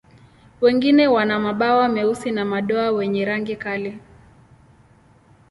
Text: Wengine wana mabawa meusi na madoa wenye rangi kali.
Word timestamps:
Wengine 0.61 1.07
wana 1.07 1.39
mabawa 1.39 1.89
meusi 1.89 2.31
na 2.31 2.45
madoa 2.45 2.91
wenye 2.91 3.25
rangi 3.25 3.55
kali. 3.55 3.99